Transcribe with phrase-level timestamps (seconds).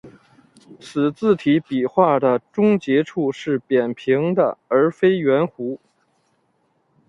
[0.79, 5.77] 此字体笔画的终结处是扁平的而非圆弧。